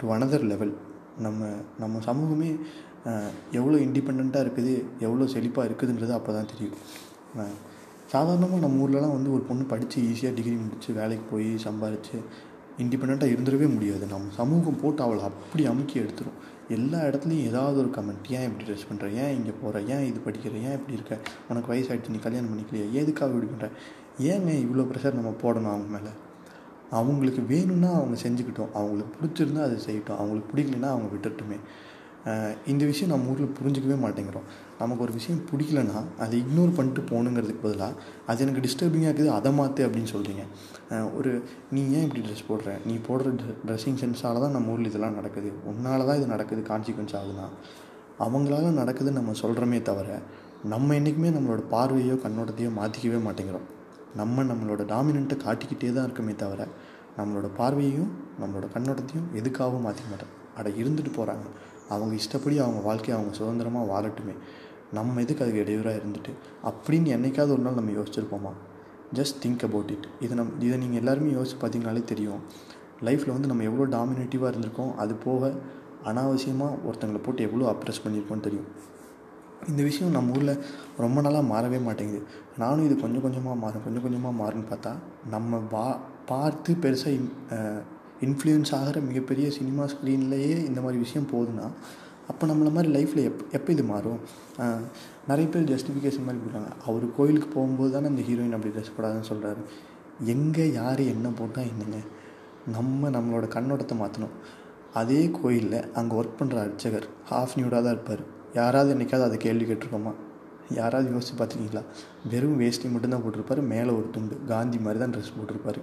into 0.00 0.06
another 0.14 0.46
level 0.52 0.74
நம்ம 1.26 1.50
நம்ம 1.82 2.00
சமூகமே 2.08 2.50
எவ்வளோ 3.58 3.76
இண்டிபெண்ட்டாக 3.86 4.44
இருக்குது 4.46 4.74
எவ்வளோ 5.06 5.24
செழிப்பாக 5.34 5.68
இருக்குதுன்றது 5.68 6.12
அப்போ 6.18 6.32
தான் 6.38 6.50
தெரியும். 6.52 6.76
சாதாரணமாக 8.12 8.62
நம்ம 8.62 8.80
ஊர்லலாம் 8.84 9.14
வந்து 9.16 9.30
ஒரு 9.34 9.42
பொண்ணு 9.48 9.64
படித்து 9.72 9.98
ஈஸியாக 10.08 10.34
டிகிரி 10.38 10.56
முடித்து 10.62 10.88
வேலைக்கு 10.98 11.24
போய் 11.30 11.50
சம்பாரித்து 11.66 12.16
இண்டிபெண்ட்டாக 12.82 13.32
இருந்துடவே 13.34 13.66
முடியாது. 13.74 14.04
நம்ம 14.12 14.32
சமூகம் 14.40 14.80
போட்டு 14.82 15.00
அவளை 15.06 15.22
அப்படி 15.28 15.62
அமுக்கி 15.70 15.96
எடுத்துரும். 16.02 16.38
எல்லா 16.76 16.98
இடத்துலையும் 17.08 17.46
ஏதாவது 17.50 17.76
ஒரு 17.82 17.90
கமெண்ட் 17.96 18.28
ஏன் 18.36 18.46
இப்படி 18.48 18.64
ட்ரெஸ் 18.68 18.86
பண்ணுற 18.90 19.06
ஏன் 19.22 19.32
இங்கே 19.38 19.52
போகிற 19.62 19.80
ஏன் 19.94 20.04
இது 20.10 20.20
படிக்கிற? 20.26 20.54
ஏன் 20.68 20.76
இப்படி 20.78 20.96
இருக்க? 20.98 21.16
உனக்கு 21.50 21.70
வயசாகிடுச்சு 21.72 22.14
நீ 22.14 22.20
கல்யாணம் 22.26 22.50
பண்ணிக்கலையா? 22.52 22.86
எதுக்காக 23.00 23.32
இப்படி 23.34 23.48
பண்ணுற 23.52 23.68
ஏங்க 24.30 24.52
இவ்வளோ 24.64 24.84
ப்ரெஷர் 24.90 25.18
நம்ம 25.20 25.32
போடணும் 25.42 25.72
அவங்க 25.74 25.90
மேலே? 25.96 26.12
அவங்களுக்கு 27.00 27.42
வேணும்னா 27.52 27.90
அவங்க 28.00 28.16
செஞ்சுக்கிட்டோம். 28.24 28.72
அவங்களுக்கு 28.78 29.12
பிடிச்சிருந்தா 29.20 29.62
அதை 29.68 29.78
செய்யட்டும். 29.88 30.18
அவங்களுக்கு 30.20 30.50
பிடிக்கலன்னா 30.52 30.90
அவங்க 30.94 31.08
விட்டுட்டுமே. 31.14 31.58
இந்த 32.72 32.82
விஷயம் 32.90 33.12
நம்ம 33.12 33.30
ஊரில் 33.32 33.54
புரிஞ்சிக்கவே 33.58 33.96
மாட்டேங்கிறோம். 34.02 34.48
நமக்கு 34.82 35.04
ஒரு 35.06 35.12
விஷயம் 35.18 35.40
பிடிக்கலன்னா 35.50 35.98
அதை 36.24 36.36
இக்னோர் 36.42 36.76
பண்ணிட்டு 36.78 37.02
போகணுங்கிறதுக்கு 37.10 37.64
பதிலாக 37.66 37.98
அது 38.30 38.44
எனக்கு 38.44 38.62
டிஸ்டர்பிங்காக 38.66 39.10
இருக்குது 39.10 39.32
அதை 39.38 39.50
மாற்று 39.58 39.86
அப்படின்னு 39.86 40.10
சொல்கிறீங்க 40.14 40.44
ஒரு 41.18 41.30
நீ 41.74 41.82
ஏன் 41.96 42.04
இப்படி 42.06 42.22
ட்ரெஸ் 42.26 42.46
போடுற? 42.48 42.70
நீ 42.88 42.94
போடுற 43.08 43.32
ட்ரெஸ்ஸிங் 43.66 43.98
சென்ஸால் 44.02 44.42
தான் 44.44 44.54
நம்ம 44.56 44.72
ஊரில் 44.74 44.90
இதெல்லாம் 44.90 45.18
நடக்குது. 45.18 45.50
உன்னால 45.70 46.06
தான் 46.08 46.18
இது 46.20 46.28
நடக்குது 46.34 46.62
கான்சிக்வன்ஸ் 46.70 47.14
ஆகுதுன்னா. 47.18 47.46
அவங்களால 48.24 48.72
நடக்குதுன்னு 48.80 49.20
நம்ம 49.20 49.34
சொல்கிறோமே 49.42 49.78
தவிர 49.90 50.08
நம்ம 50.72 50.94
என்றைக்குமே 50.98 51.30
நம்மளோட 51.36 51.62
பார்வையோ 51.74 52.16
கண்ணோட்டத்தையோ 52.24 52.70
மாற்றிக்கவே 52.80 53.20
மாட்டேங்கிறோம். 53.26 53.66
நம்ம 54.20 54.42
நம்மளோட 54.50 54.82
டாமினண்ட்டை 54.92 55.36
காட்டிக்கிட்டே 55.44 55.90
தான் 55.96 56.06
இருக்குமே 56.08 56.34
தவிர 56.42 56.66
நம்மளோட 57.18 57.48
பார்வையையும் 57.60 58.10
நம்மளோட 58.42 58.66
கண்ணோட்டத்தையும் 58.74 59.28
எதுக்காகவும் 59.40 59.86
மாற்றிக்க 59.86 60.10
மாட்டோம். 60.12 60.32
அட 60.58 60.68
இருந்துட்டு 60.82 61.12
போகிறாங்க 61.18 61.46
அவங்க 61.94 62.12
இஷ்டப்படி 62.20 62.56
அவங்க 62.64 62.80
வாழ்க்கையை 62.88 63.14
அவங்க 63.16 63.32
சுதந்திரமாக 63.38 63.90
வாழட்டுமே. 63.92 64.34
நம்ம 64.96 65.20
எதுக்கு 65.24 65.44
அதுக்கு 65.44 65.62
இடையூறாக 65.64 65.98
இருந்துட்டு? 66.00 66.32
அப்படின்னு 66.68 67.12
என்றைக்காவது 67.16 67.52
ஒரு 67.56 67.62
நாள் 67.66 67.78
நம்ம 67.80 67.92
யோசிச்சிருப்போமா? 67.98 68.52
ஜஸ்ட் 69.18 69.36
திங்க் 69.42 69.64
அபவுட் 69.68 69.90
இட் 69.94 70.06
இதை 70.24 70.34
நம் 70.38 70.52
இதை 70.66 70.76
நீங்கள் 70.82 71.00
எல்லாருமே 71.02 71.30
யோசிச்சு 71.36 71.56
பார்த்தீங்கனாலே 71.62 72.02
தெரியும். 72.12 72.40
லைஃப்பில் 73.06 73.34
வந்து 73.36 73.50
நம்ம 73.50 73.64
எவ்வளோ 73.68 73.86
டாமினேட்டிவாக 73.96 74.50
இருந்திருக்கோம் 74.52 74.92
அது 75.02 75.14
போக 75.26 75.52
அனாவசியமாக 76.10 76.78
ஒருத்தங்களை 76.86 77.20
போட்டு 77.26 77.46
எவ்வளோ 77.48 77.64
அப்ரெஸ் 77.72 78.02
பண்ணியிருக்கோம்னு 78.04 78.46
தெரியும். 78.48 78.68
இந்த 79.70 79.80
விஷயம் 79.88 80.14
நம்ம 80.16 80.36
ஊரில் 80.36 80.54
ரொம்ப 81.04 81.18
நாளாக 81.24 81.44
மாறவே 81.50 81.78
மாட்டேங்குது. 81.88 82.22
நானும் 82.62 82.86
இது 82.86 82.94
கொஞ்சம் 83.02 83.24
கொஞ்சமாக 83.26 83.56
மாறும் 83.64 83.84
கொஞ்சம் 83.84 84.04
கொஞ்சமாக 84.06 84.34
மாறுன்னு 84.40 84.66
பார்த்தா 84.70 84.92
நம்ம 85.34 85.60
பா 85.74 85.84
பார்த்து 86.30 86.72
பெருசாக 86.84 87.16
இன் 87.18 87.28
இன்ஃப்ளூயன்ஸ் 88.26 88.72
ஆகிற 88.78 88.98
மிகப்பெரிய 89.10 89.46
சினிமா 89.58 89.84
ஸ்க்ரீன்லேயே 89.92 90.56
இந்த 90.70 90.80
மாதிரி 90.80 90.98
விஷயம் 91.04 91.30
போகுதுன்னா 91.32 91.66
அப்போ 92.30 92.44
நம்மளை 92.50 92.70
மாதிரி 92.76 92.90
லைஃப்பில் 92.96 93.24
எப் 93.28 93.40
எப்போ 93.56 93.70
இது 93.74 93.84
மாறும்? 93.92 94.20
நிறைய 95.30 95.46
பேர் 95.52 95.70
ஜஸ்டிஃபிகேஷன் 95.72 96.26
மாதிரி 96.26 96.40
கொடுக்குறாங்க. 96.42 96.72
அவர் 96.88 97.04
கோயிலுக்கு 97.18 97.48
போகும்போது 97.54 97.90
தானே 97.94 98.10
அந்த 98.12 98.22
ஹீரோயின் 98.28 98.56
அப்படி 98.56 98.72
ட்ரெஸ் 98.74 98.94
போடாதுன்னு 98.96 99.30
சொல்கிறாரு 99.30 99.62
எங்கே 100.34 100.66
யார் 100.80 101.02
என்ன 101.14 101.28
போட்டால் 101.40 101.70
என்னங்க? 101.72 102.00
நம்ம 102.76 103.10
நம்மளோட 103.16 103.46
கண்ணோட்டத்தை 103.54 103.96
மாற்றணும் 104.02 104.34
அதே 105.00 105.20
கோயிலில் 105.38 105.78
அங்கே 105.98 106.14
ஒர்க் 106.20 106.38
பண்ணுற 106.40 106.56
அர்ச்சகர் 106.64 107.06
ஹாஃப் 107.30 107.56
நியூடாக 107.58 107.80
தான் 107.84 107.94
இருப்பார். 107.96 108.22
யாராவது 108.60 108.90
என்றைக்காவது 108.94 109.28
அதை 109.28 109.38
கேள்வி 109.44 109.66
கேட்டிருக்கோமா? 109.68 110.12
யாராவது 110.80 111.08
யோசிச்சு 111.14 111.34
பார்த்துருக்கீங்களா? 111.38 111.82
வெறும் 112.32 112.58
வேஷ்டி 112.62 112.88
மட்டும்தான் 112.94 113.24
போட்டிருப்பாரு 113.24 113.62
மேலே 113.72 113.90
ஒரு 113.98 114.06
துண்டு. 114.16 114.36
காந்தி 114.52 114.78
மாதிரி 114.86 115.00
தான் 115.02 115.14
ட்ரெஸ் 115.14 115.36
போட்டிருப்பார். 115.38 115.80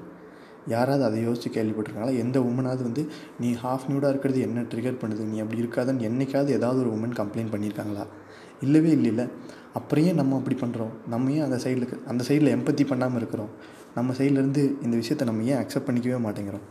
யாராவது 0.74 1.04
அதை 1.08 1.20
யோசித்து 1.28 1.50
கேள்விப்பட்டிருக்காங்களா? 1.58 2.16
எந்த 2.24 2.38
உமனாவது 2.50 2.82
வந்து 2.88 3.04
நீ 3.42 3.52
ஹாஃப் 3.64 3.88
நியூடாக 3.90 4.12
இருக்கிறது 4.14 4.40
என்ன 4.48 4.66
ட்ரிகர் 4.72 5.00
பண்ணுது? 5.02 5.24
நீ 5.32 5.38
அப்படி 5.44 5.62
இருக்காதுன்னு 5.64 6.08
என்றைக்காவது 6.10 6.52
ஏதாவது 6.60 6.82
ஒரு 6.86 6.92
உமன் 6.98 7.16
கம்ப்ளைண்ட் 7.22 7.54
பண்ணியிருக்காங்களா 7.54 8.06
இல்லவே 8.66 8.92
இல்லை 9.12 9.26
அப்புறையே 9.78 10.12
நம்ம 10.20 10.38
அப்படி 10.40 10.56
பண்ணுறோம் 10.62 10.94
நம்ம 11.14 11.32
ஏன் 11.36 11.46
அந்த 11.48 11.58
சைடில் 11.66 11.86
அந்த 12.12 12.22
சைடில் 12.30 12.54
எம்பத்தி 12.56 12.84
பண்ணாமல் 12.92 13.20
இருக்கிறோம்? 13.22 13.52
நம்ம 13.98 14.14
சைட்லேருந்து 14.20 14.64
இந்த 14.86 14.96
விஷயத்தை 15.02 15.26
நம்ம 15.30 15.46
ஏன் 15.52 15.60
அக்செப்ட் 15.62 15.88
பண்ணிக்கவே 15.88 16.20
மாட்டேங்கிறோம்? 16.26 16.66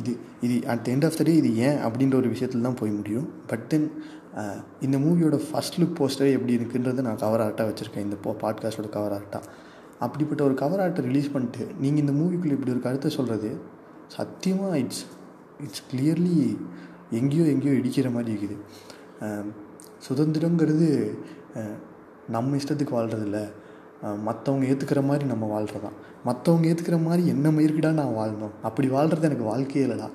இது 0.00 0.12
இது 0.46 0.54
at 0.72 0.88
end 0.92 1.06
of 1.08 1.16
the 1.18 1.24
day 1.28 1.32
இது 1.40 1.50
ஏன் 1.66 1.78
அப்படின்ற 1.86 2.14
ஒரு 2.20 2.28
விஷயத்தில் 2.34 2.66
தான் 2.66 2.78
போய் 2.80 2.92
முடியும். 2.98 3.26
பட் 3.50 3.64
தென் 3.72 3.86
இந்த 4.86 4.96
மூவியோட 5.04 5.36
ஃபஸ்ட் 5.46 5.76
லுக் 5.80 5.96
போஸ்டரே 5.98 6.30
எப்படி 6.36 6.52
இருக்குன்றதை 6.58 7.02
நான் 7.08 7.20
கவர் 7.24 7.42
ஆர்ட்டாக 7.46 7.66
வச்சுருக்கேன். 7.70 8.06
இந்த 8.08 8.16
பாட்காஸ்டோட 8.44 8.90
கவர் 8.96 9.14
ஆர்ட்டாக 9.18 9.44
அப்படிப்பட்ட 10.04 10.42
ஒரு 10.48 10.54
கவர் 10.62 10.82
ஆர்ட்டை 10.84 11.02
ரிலீஸ் 11.08 11.32
பண்ணிட்டு 11.34 11.64
நீங்கள் 11.82 12.02
இந்த 12.04 12.14
மூவிக்குள்ளே 12.20 12.56
இப்படி 12.56 12.74
ஒரு 12.76 12.82
கருத்தை 12.86 13.10
சொல்கிறது 13.16 13.50
சத்தியமாக 14.16 14.80
இட்ஸ் 14.82 15.04
இட்ஸ் 15.64 15.84
கிளியர்லி 15.90 16.36
எங்கேயோ 17.18 17.44
எங்கேயோ 17.52 17.74
இடிக்கிற 17.80 18.08
மாதிரி 18.14 18.30
இருக்குது. 18.34 18.56
சுதந்திரங்கிறது 20.06 20.88
நம்ம 22.34 22.56
இஷ்டத்துக்கு 22.60 22.96
வாழ்கிறதில்ல 22.98 23.40
மற்றவங்க 24.26 24.64
ஏற்றுக்கிற 24.70 25.00
மாதிரி 25.08 25.24
நம்ம 25.32 25.44
வாழ்கிறதான் 25.54 25.96
மற்றவங்க 26.28 26.68
ஏற்றுக்கிற 26.70 26.96
மாதிரி 27.04 27.22
என்ன 27.34 27.50
மயிருக்கிடா 27.56 27.90
நான் 27.98 28.16
வாழணும் 28.20 28.54
அப்படி 28.68 28.88
வாழ்கிறது 28.94 29.28
எனக்கு 29.28 29.46
வாழ்க்கையே 29.50 29.82
இல்லைடா. 29.86 30.08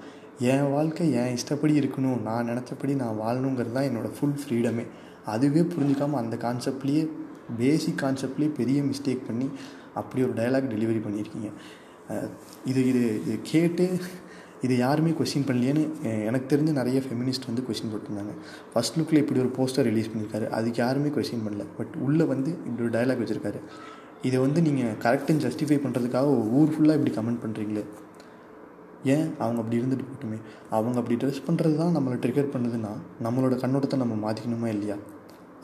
என் 0.51 0.72
வாழ்க்கை 0.74 1.06
என் 1.20 1.36
இஷ்டப்படி 1.38 1.74
இருக்கணும். 1.79 2.20
நான் 2.27 2.50
நினச்சபடி 2.50 2.94
நான் 3.01 3.20
வாழணுங்கிறது 3.22 3.75
தான் 3.77 3.88
என்னோடய 3.89 4.15
ஃபுல் 4.17 4.38
ஃப்ரீடமே 4.41 4.86
அதுவே 5.34 5.62
புரிஞ்சுக்காமல் 5.74 6.22
அந்த 6.24 6.36
கான்செப்ட்லேயே 6.44 7.03
பேசிக் 7.58 8.01
கான்செப்ட்லேயே 8.03 8.51
பெரிய 8.60 8.79
மிஸ்டேக் 8.89 9.27
பண்ணி 9.27 9.48
அப்படி 10.01 10.24
ஒரு 10.27 10.36
டைலாக் 10.39 10.72
டெலிவரி 10.75 11.01
பண்ணியிருக்கீங்க. 11.08 11.50
இது 12.72 12.82
இது 12.92 13.04
இது 13.25 13.36
கேட்டு 13.51 13.86
இது 14.66 14.74
யாருமே 14.86 15.12
கொஸ்டின் 15.18 15.46
பண்ணலையேன்னு 15.48 15.84
எனக்கு 16.30 16.48
தெரிஞ்ச 16.54 16.72
நிறைய 16.80 17.00
ஃபெமினிஸ்ட் 17.06 17.48
வந்து 17.50 17.63
கொஸ்டின் 17.68 17.92
போட்டிருந்தாங்க. 17.94 18.34
ஃபஸ்ட் 18.72 18.96
லுக்கில் 19.00 19.22
இப்படி 19.24 19.39
ஒரு 19.44 19.51
போஸ்டர் 19.58 19.88
ரிலீஸ் 19.89 20.10
பண்ணியிருக்காரு. 20.12 20.46
அதுக்கு 20.58 20.80
யாருமே 20.84 21.10
கொஸ்டின் 21.18 21.44
பண்ணல. 21.48 21.66
பட் 21.77 21.94
உள்ளே 22.06 22.25
வந்து 22.34 22.51
இப்படி 22.68 22.84
ஒரு 22.88 22.94
டைலாக் 22.98 23.22
வச்சுருக்காரு. 23.24 23.60
இதை 24.27 24.38
வந்து 24.46 24.60
நீங்கள் 24.68 24.96
கரெக்டுன்னு 25.04 25.44
ஜஸ்டிஃபை 25.48 25.77
பண்ணுறதுக்காக 25.84 26.30
ஊர் 26.60 26.72
ஃபுல்லாக 26.75 27.00
இப்படி 27.00 27.13
கமெண்ட் 27.18 27.42
பண்ணுறீங்களே 27.44 27.84
ஏன்? 29.16 29.27
அவங்க 29.44 29.60
அப்படி 29.63 29.77
இருந்துட்டு 29.80 30.06
போட்டுமே. 30.10 30.38
அவங்க 30.77 30.98
அப்படி 31.01 31.18
ட்ரெஸ் 31.22 31.46
பண்ணுறது 31.48 31.75
தான் 31.82 31.94
நம்மளை 31.98 32.18
ட்ரிகர் 32.24 32.50
பண்ணுதுன்னா 32.56 32.94
நம்மளோட 33.25 33.56
கண்ணோட்டத்தை 33.63 33.98
நம்ம 34.04 34.16
மாற்றிக்கணுமா 34.24 34.70
இல்லையா? 34.75 34.98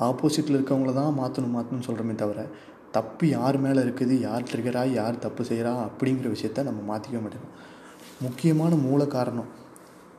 ஆப்போசிட்டில் 0.10 0.58
இருக்கவங்கள 0.58 0.94
தான் 1.00 1.12
மாற்றணும் 1.22 1.56
மாற்றணும்னு 1.58 1.88
சொல்கிறோமே 1.88 2.16
தவிர 2.22 2.46
தப்பு 2.98 3.26
யார் 3.28 3.58
மேலே 3.58 3.82
இருக்குது 3.82 4.16
யார் 4.28 4.50
ட்ரிகராகி 4.52 4.94
யார் 5.00 5.24
தப்பு 5.26 5.44
செய்கிறா 5.44 5.74
அப்படிங்கிற 5.88 6.30
விஷயத்த 6.36 6.64
நம்ம 6.70 6.82
மாற்றிக்க 6.90 7.20
மாட்டேங்கிறோம் 7.24 7.60
முக்கியமான 8.22 8.76
மூல 8.86 9.06
காரணம் 9.18 9.50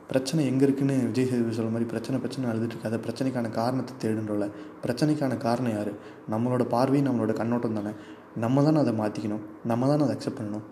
பிரச்சனை 0.09 0.41
எங்கே 0.45 0.63
இருக்குன்னு 0.63 0.95
விஜய் 1.05 1.27
சேதுபதி 1.29 1.55
சொல்கிற 1.57 1.71
மாதிரி 1.73 1.89
பிரச்சனை 1.89 2.17
பிரச்சனை 2.19 2.49
அழுதுட்டு 2.49 2.75
இருக்காது 2.75 2.97
பிரச்சனைக்கான 3.05 3.49
காரணத்தை 3.59 3.93
தேடுன்றோல 4.01 4.45
பிரச்சனைக்கான 4.83 5.37
காரணம் 5.37 5.71
யார்? 5.71 5.91
நம்மளோட 6.31 6.63
பார்வை 6.73 7.01
நம்மளோட 7.07 7.33
கண்ணோட்டம் 7.33 7.73
தானே. 7.73 7.93
நம்ம 8.35 8.63
தானே 8.63 8.79
அதை 8.79 8.93
மாற்றிக்கணும் 8.99 9.43
நம்ம 9.63 9.87
தானே 9.87 10.03
அதை 10.03 10.15
அக்செப்ட் 10.15 10.39
பண்ணணும். 10.39 10.65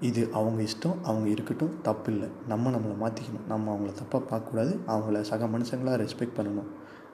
இது 0.00 0.22
அவங்க 0.32 0.60
இஷ்டம் 0.62 0.96
அவங்க 1.02 1.28
இருக்கட்டும் 1.28 1.74
தப்பு 1.82 2.12
இல்லை. 2.12 2.28
நம்ம 2.48 2.70
நம்மளை 2.70 2.96
மாற்றிக்கணும் 3.04 3.46
நம்ம 3.48 3.74
அவங்கள 3.74 3.92
தப்பாக 4.00 4.22
பார்க்கக்கூடாது. 4.30 4.72
அவங்கள 4.86 5.20
சக 5.20 5.46
மனுஷங்களாக 5.46 5.98
ரெஸ்பெக்ட் 6.04 6.38
பண்ணணும். 6.38 6.70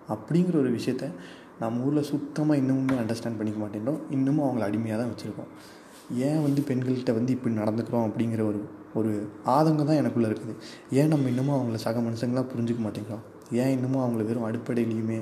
அப்படிங்கிற 0.08 0.56
ஒரு 0.56 0.70
விஷயத்த 0.76 1.04
நம்ம 1.60 1.84
ஊரில் 1.86 2.08
சுத்தமாக 2.12 2.60
இன்னமுமே 2.60 2.96
அண்டர்ஸ்டாண்ட் 3.02 3.38
பண்ணிக்க 3.38 3.58
மாட்டேன்றோம். 3.64 4.00
இன்னமும் 4.10 4.46
அவங்கள 4.46 4.64
அடிமையாக 4.68 4.98
தான் 5.02 5.12
வச்சுருக்கோம். 5.12 5.50
ஏன் 6.26 6.42
வந்து 6.46 6.60
பெண்கள்கிட்ட 6.68 7.12
வந்து 7.18 7.32
இப்படி 7.36 7.54
நடந்துக்கிறோம் 7.54 8.04
அப்படிங்கிற 8.08 8.42
ஒரு 8.50 8.60
ஒரு 8.98 9.12
ஆதங்கம் 9.54 9.88
தான் 9.88 10.00
எனக்குள்ளே 10.02 10.28
இருக்குது. 10.30 10.54
ஏன் 10.98 11.10
நம்ம 11.12 11.28
இன்னமும் 11.28 11.56
அவங்கள 11.56 11.78
சக 11.86 12.00
மனுஷங்களாக 12.00 12.46
புரிஞ்சுக்க 12.52 12.82
மாட்டேங்கிறோம்? 12.86 13.24
ஏன் 13.62 13.72
இன்னமும் 13.76 14.04
அவங்கள 14.04 14.24
வெறும் 14.28 14.46
அடிப்படையிலையுமே 14.48 15.18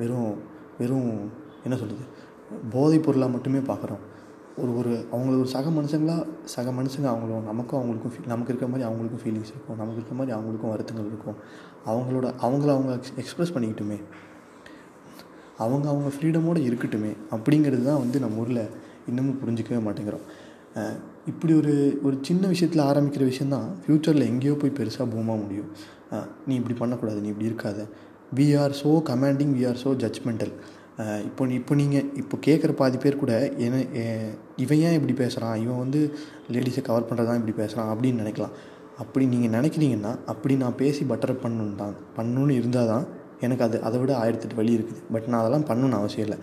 வெறும் 0.00 0.28
வெறும் 0.80 1.08
என்ன 1.64 1.76
சொல்கிறது 1.76 2.04
போதைப் 2.74 3.04
பொருளாக 3.06 3.30
மட்டுமே 3.36 3.60
பார்க்குறோம் 3.70 4.02
ஒரு 4.62 4.72
ஒரு 4.80 4.92
அவங்கள 5.14 5.34
ஒரு 5.42 5.50
சக 5.54 5.70
மனுஷங்களாக 5.78 6.26
சக 6.54 6.70
மனுஷங்க 6.70 7.08
அவங்களும் 7.12 7.48
நமக்கும் 7.50 7.78
அவங்களுக்கும் 7.80 8.12
ஃபீ 8.12 8.20
நமக்கு 8.32 8.50
இருக்கிற 8.52 8.68
மாதிரி 8.72 8.88
அவங்களுக்கும் 8.88 9.22
ஃபீலிங்ஸ் 9.24 9.52
இருக்கும். 9.54 9.78
நமக்கு 9.80 9.98
இருக்கிற 9.98 10.16
மாதிரி 10.20 10.34
அவங்களுக்கும் 10.36 10.72
வருத்தங்கள் 10.74 11.10
இருக்கும். 11.12 11.36
அவங்களோட 11.90 12.26
அவங்கள 12.46 12.70
அவங்க 12.76 12.92
எக்ஸ்ப்ரெஸ் 13.22 13.54
பண்ணிக்கிட்டுமே. 13.54 13.98
அவங்க 15.64 15.86
அவங்க 15.92 16.08
ஃப்ரீடமோடு 16.14 16.60
இருக்கட்டுமே 16.68 17.12
அப்படிங்கிறது 17.34 17.84
தான் 17.88 18.00
வந்து 18.04 18.18
நம்ம 18.24 18.42
ஊரில் 18.42 18.62
இன்னமும் 19.10 19.38
புரிஞ்சிக்கவே 19.42 19.80
மாட்டேங்கிறோம். 19.86 20.26
இப்படி 21.30 21.52
ஒரு 21.60 21.74
ஒரு 22.06 22.16
சின்ன 22.28 22.46
விஷயத்தில் 22.54 22.86
ஆரம்பிக்கிற 22.90 23.24
விஷயந்தான் 23.30 23.68
ஃப்யூச்சரில் 23.82 24.28
எங்கேயோ 24.30 24.54
போய் 24.62 24.78
பெருசாக 24.78 25.06
பூமாக 25.12 25.38
முடியும். 25.42 25.70
நீ 26.48 26.54
இப்படி 26.60 26.76
பண்ணக்கூடாது 26.80 27.20
நீ 27.24 27.28
இப்படி 27.34 27.50
இருக்காத. 27.50 27.80
We 28.36 28.46
are 28.62 28.74
so 28.82 28.90
commanding 29.10 29.54
we 29.58 29.62
are 29.70 29.80
so 29.84 29.92
judgmental 30.04 30.54
இப்போ 31.28 31.46
இப்போ 31.60 31.74
நீங்கள் 31.80 32.06
இப்போ 32.20 32.36
கேட்குற 32.46 32.72
பாதி 32.78 32.98
பேர் 33.02 33.22
கூட 33.22 33.32
என்ன 33.64 33.80
இவன் 34.64 34.80
ஏன் 34.86 34.96
இப்படி 34.98 35.14
பேசுகிறான் 35.22 35.56
இவன் 35.64 35.82
வந்து 35.82 36.00
லேடிஸை 36.54 36.82
கவர் 36.88 37.08
பண்ணுறதான் 37.08 37.38
இப்படி 37.40 37.54
பேசுகிறான் 37.60 37.90
அப்படின்னு 37.94 38.22
நினைக்கலாம். 38.22 38.54
அப்படி 39.02 39.24
நீங்கள் 39.32 39.54
நினைக்கிறீங்கன்னா 39.58 40.12
அப்படி 40.32 40.54
நான் 40.62 40.78
பேசி 40.82 41.02
பட்டர் 41.10 41.40
பண்ணணும் 41.42 41.74
தான் 41.80 41.94
பண்ணணுன்னு 42.18 42.54
இருந்தால் 42.60 42.90
தான் 42.92 43.04
எனக்கு 43.44 43.64
அது 43.66 43.76
அதை 43.88 43.96
விட 44.02 44.12
ஆயிரத்தெட்டு 44.22 44.58
வழி 44.60 44.72
இருக்குது. 44.78 45.00
பட் 45.14 45.26
நான் 45.30 45.40
அதெல்லாம் 45.42 45.66
பண்ணணும்னு 45.70 45.98
அவசியம் 46.00 46.26
இல்லை. 46.26 46.38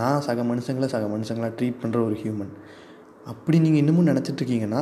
நான் 0.00 0.22
சக 0.26 0.42
மனுஷங்களை 0.50 0.88
சக 0.94 1.08
மனுஷங்களாக 1.14 1.52
ட்ரீட் 1.58 1.80
பண்ணுற 1.82 1.98
ஒரு 2.08 2.16
ஹியூமன் 2.22 2.52
அப்படி 3.32 3.56
நீங்கள் 3.64 3.82
இன்னமும் 3.82 4.08
நினச்சிட்ருக்கீங்கன்னா 4.10 4.80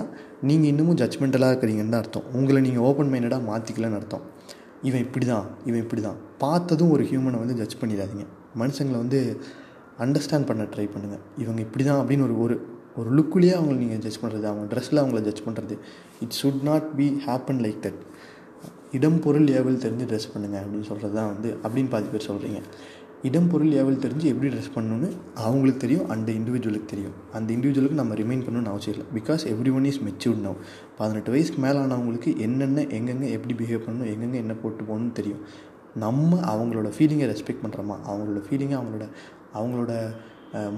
நீங்கள் 0.48 0.70
இன்னமும் 0.72 0.98
ஜட்ஜ்மெண்டலாக 1.00 1.52
இருக்கிறீங்கன்னு 1.52 1.94
தான் 1.94 2.02
அர்த்தம். 2.04 2.26
உங்களை 2.38 2.60
நீங்கள் 2.66 2.84
ஓப்பன் 2.88 3.10
மைண்டடாக 3.12 3.42
மாற்றிக்கலன்னு 3.50 3.98
அர்த்தம். 4.00 4.24
இவன் 4.88 5.02
இப்படி 5.06 5.26
தான் 5.32 5.46
இவன் 5.68 5.82
இப்படி 5.84 6.02
தான் 6.08 6.18
பார்த்ததும் 6.44 6.92
ஒரு 6.94 7.04
ஹியூமனை 7.10 7.40
வந்து 7.42 7.56
ஜட்ஜ் 7.60 7.76
பண்ணிடாதீங்க. 7.82 8.24
மனுஷங்களை 8.62 8.98
வந்து 9.04 9.20
அண்டர்ஸ்டாண்ட் 10.04 10.48
பண்ண 10.48 10.62
ட்ரை 10.74 10.86
பண்ணுங்கள் 10.94 11.22
இவங்க 11.42 11.60
இப்படி 11.66 11.84
தான் 11.88 12.00
அப்படின்னு 12.02 12.26
ஒரு 12.28 12.36
ஒரு 12.44 12.54
ஒரு 13.00 13.10
லுக்குலேயே 13.18 13.52
அவங்கள 13.58 13.76
நீங்கள் 13.82 14.00
ஜட்ஜ் 14.04 14.20
பண்ணுறது 14.22 14.46
அவங்க 14.50 14.66
ட்ரெஸ்ஸில் 14.72 15.00
அவங்கள 15.02 15.20
ஜட்ஜ் 15.26 15.44
பண்ணுறது 15.46 15.74
it 16.24 16.36
should 16.40 16.62
not 16.70 16.88
be 16.98 17.06
happen 17.26 17.60
like 17.64 17.78
that 17.86 18.00
இடம் 18.96 19.20
பொருள் 19.24 19.46
ஏவல் 19.58 19.82
தெரிஞ்சு 19.84 20.06
ட்ரெஸ் 20.10 20.32
பண்ணுங்கள் 20.32 20.62
அப்படின்னு 20.64 20.88
சொல்கிறது 20.88 21.14
தான் 21.18 21.30
வந்து 21.32 21.50
அப்படின்னு 21.64 21.90
பாதி 21.94 22.10
பேர் 22.14 22.28
சொல்கிறீங்க 22.30 22.60
இடம் 23.28 23.48
பொருள் 23.50 23.72
ஏவல் 23.80 24.00
தெரிஞ்சு 24.04 24.26
எப்படி 24.30 24.48
ட்ரெஸ் 24.52 24.72
பண்ணணும்னு 24.76 25.08
அவங்களுக்கு 25.44 25.80
தெரியும் 25.84 26.08
அந்த 26.12 26.28
இண்டிவிஜுவலுக்கு 26.38 26.88
தெரியும். 26.92 27.12
அந்த 27.36 27.48
இண்டிவிஜுவலுக்கு 27.56 27.98
நம்ம 28.00 28.14
ரிமைன் 28.20 28.42
பண்ணணும்னு 28.46 28.70
அவசியம் 28.72 28.94
இல்லை. 28.94 29.06
Because 29.18 29.42
everyone 29.76 29.86
is 29.90 30.00
matured 30.06 30.42
no 30.46 30.52
பதினெட்டு 31.00 31.32
வயசுக்கு 31.34 31.60
மேலே 31.64 31.78
ஆனவங்களுக்கு 31.84 32.30
என்னென்ன 32.46 32.86
எங்கெங்கே 32.98 33.28
எப்படி 33.36 33.54
பிஹேவ் 33.60 33.84
பண்ணணும் 33.86 34.10
எங்கெங்கே 34.14 34.40
என்ன 34.44 34.56
போட்டு 34.62 34.82
போகணும்னு 34.88 35.14
தெரியும். 35.20 35.42
நம்ம 36.04 36.40
அவங்களோட 36.52 36.90
ஃபீலிங்கை 36.96 37.28
ரெஸ்பெக்ட் 37.32 37.62
பண்ணுறோமா 37.64 37.98
அவங்களோட 38.10 38.42
ஃபீலிங்கை 38.48 38.76
அவங்களோட 38.80 39.06
அவங்களோட 39.58 39.92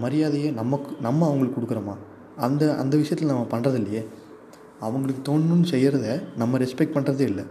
மரியாதையை 0.05 0.51
நமக்கு 0.61 0.91
நம்ம 1.07 1.27
அவங்களுக்கு 1.29 1.59
கொடுக்குறோமா? 1.59 1.95
அந்த 2.47 2.63
அந்த 2.83 2.95
விஷயத்தில் 3.01 3.33
நம்ம 3.33 3.47
பண்ணுறது 3.53 3.79
இல்லையே 3.81 4.03
அவங்களுக்கு 4.87 5.23
தோணுன்னு 5.29 5.69
செய்கிறத 5.75 6.07
நம்ம 6.43 6.59
ரெஸ்பெக்ட் 6.65 6.95
பண்ணுறதே 6.97 7.27
இல்லை. 7.31 7.45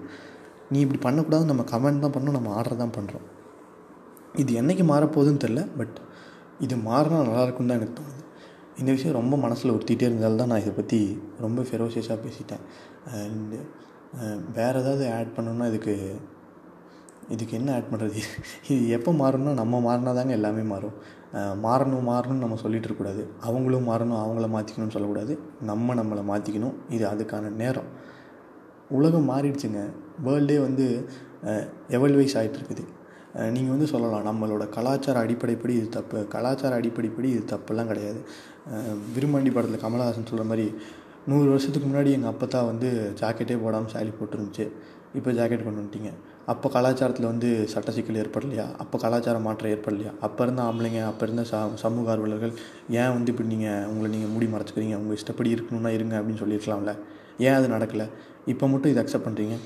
நீ 0.71 0.79
இப்படி 0.85 0.99
பண்ணக்கூடாது 1.05 1.45
நம்ம 1.51 1.63
கமெண்ட் 1.71 2.03
தான் 2.03 2.15
பண்ணோம் 2.15 2.37
நம்ம 2.37 2.51
ஆர்டர் 2.59 2.81
தான் 2.81 2.95
பண்ணுறோம் 2.97 3.27
இது 4.41 4.51
என்றைக்கு 4.59 4.83
மாறப்போகுதுன்னு 4.91 5.43
தெரில 5.45 5.63
பட் 5.79 5.97
இது 6.65 6.75
மாறினா 6.89 7.17
நல்லாயிருக்குன்னு 7.23 7.71
தான் 7.71 7.79
எனக்கு 7.79 7.97
தோணுது. 7.99 8.21
இந்த 8.81 8.89
விஷயம் 8.95 9.17
ரொம்ப 9.19 9.35
மனசில் 9.45 9.73
ஒருத்திட்டே 9.73 10.05
இருந்தால் 10.09 10.41
தான் 10.41 10.51
நான் 10.51 10.63
இதை 10.63 10.73
பற்றி 10.79 10.99
ரொம்ப 11.45 11.61
ஃபெரோசியஸாக 11.69 12.17
பேசிட்டேன். 12.25 12.63
அண்டு 13.23 13.59
வேறு 14.57 14.79
ஏதாவது 14.81 15.03
ஆட் 15.17 15.35
பண்ணணுன்னா 15.35 15.67
இதுக்கு 15.71 15.93
இதுக்கு 17.33 17.53
என்ன 17.59 17.69
ஆட் 17.75 17.89
பண்ணுறது 17.91 18.19
இது 18.73 18.83
எப்போ 18.97 19.11
மாறணும்னா 19.21 19.53
நம்ம 19.59 19.79
மாறினா 19.87 20.13
தாங்க 20.19 20.33
எல்லாமே 20.39 20.63
மாறும். 20.71 20.95
மாறணும் 21.65 22.07
மாறணும்னு 22.11 22.43
நம்ம 22.45 22.57
சொல்லிகிட்டு 22.63 22.87
இருக்கக்கூடாது. 22.89 23.21
அவங்களும் 23.47 23.87
மாறணும் 23.91 24.19
அவங்கள 24.23 24.47
மாற்றிக்கணும்னு 24.55 24.95
சொல்லக்கூடாது. 24.95 25.35
நம்ம 25.69 25.95
நம்மளை 25.99 26.23
மாற்றிக்கணும் 26.31 26.75
இது 26.95 27.05
அதுக்கான 27.11 27.51
நேரம். 27.61 27.89
உலகம் 28.97 29.29
மாறிடுச்சுங்க. 29.31 29.83
வேர்ல்டே 30.25 30.57
வந்து 30.67 30.87
எவல்வைஸ் 31.97 32.37
ஆகிட்டுருக்குது 32.41 32.85
நீங்கள் 33.53 33.73
வந்து 33.73 33.87
சொல்லலாம் 33.91 34.27
நம்மளோட 34.29 34.63
கலாச்சார 34.75 35.15
அடிப்படைப்படி 35.25 35.73
இது 35.79 35.87
தப்பு. 35.95 36.19
கலாச்சார 36.33 36.73
அடிப்படைப்படி 36.79 37.27
இது 37.35 37.43
தப்புலாம் 37.53 37.89
கிடையாது. 37.91 38.19
விரும்பாண்டி 39.15 39.51
படத்தில் 39.55 39.83
கமலஹாசன் 39.85 40.29
சொல்கிற 40.31 40.45
மாதிரி 40.51 40.67
நூறு 41.31 41.47
வருஷத்துக்கு 41.53 41.87
முன்னாடி 41.89 42.11
எங்கள் 42.17 42.31
அப்பத்தா 42.33 42.59
வந்து 42.69 42.89
ஜாக்கெட்டே 43.21 43.57
போடாமல் 43.63 43.91
சாலி 43.93 44.13
போட்டுருந்துச்சு. 44.19 44.65
இப்போ 45.19 45.31
ஜாக்கெட் 45.39 45.65
கொண்டு 45.65 45.81
வந்துட்டீங்க. 45.81 46.11
அப்போ 46.51 46.67
கலாச்சாரத்தில் 46.73 47.27
வந்து 47.31 47.49
சட்ட 47.73 47.89
சிக்கல் 47.97 48.17
ஏற்படலையா? 48.21 48.65
அப்போ 48.83 48.95
கலாச்சார 49.03 49.37
மாற்றம் 49.45 49.71
ஏற்படலையா? 49.73 50.11
அப்போ 50.25 50.41
இருந்த 50.45 50.61
ஆம்பளைங்க 50.69 51.01
அப்போ 51.09 51.23
இருந்த 51.27 51.43
ச 51.51 51.59
சமூக 51.83 52.11
ஆர்வலர்கள் 52.13 52.53
ஏன் 53.01 53.13
வந்து 53.15 53.31
இப்படி 53.33 53.49
நீங்கள் 53.53 53.85
உங்களை 53.91 54.09
நீங்கள் 54.15 54.31
மூடி 54.33 54.47
மறைச்சிக்கிறீங்க? 54.53 54.95
உங்கள் 55.01 55.17
இஷ்டப்படி 55.19 55.49
இருக்கணும்னா 55.55 55.91
இருங்க 55.97 56.15
அப்படின்னு 56.19 56.41
சொல்லியிருக்கலாம்ல. 56.43 56.93
ஏன் 57.45 57.57
அது 57.59 57.69
நடக்கலை? 57.75 58.07
இப்போ 58.53 58.67
மட்டும் 58.73 58.91
இதை 58.93 59.01
அக்செப்ட் 59.03 59.27
பண்ணுறீங்க 59.27 59.57